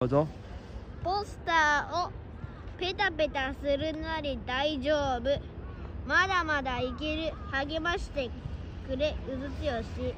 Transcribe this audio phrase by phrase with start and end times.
[0.00, 0.26] どうぞ。
[1.04, 2.10] ポスターを
[2.78, 5.24] ペタペタするなり大丈夫。
[6.06, 7.32] まだまだいける。
[7.50, 8.30] 励まして
[8.88, 9.14] くれ。
[9.28, 10.14] うずつよし。